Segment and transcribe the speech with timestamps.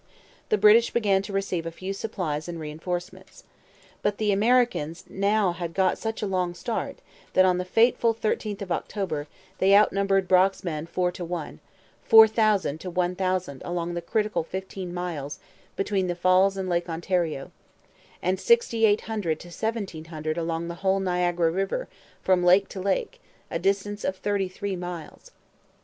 [0.49, 3.43] The British began to receive a few supplies and reinforcements.
[4.01, 6.97] But the Americans had now got such a long start
[7.33, 9.27] that, on the fateful 13th of October,
[9.59, 11.59] they outnumbered Brock's men four to one
[12.05, 15.37] 4,000 to 1,000 along the critical fifteen miles
[15.75, 17.51] between the Falls and Lake Ontario;
[18.23, 21.87] and 6,800 to 1,700 along the whole Niagara river,
[22.23, 23.21] from lake to lake,
[23.51, 25.29] a distance of thirty three miles.